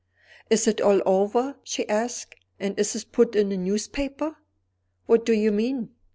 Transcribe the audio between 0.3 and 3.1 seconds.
"Is it all over?" she asked. "And is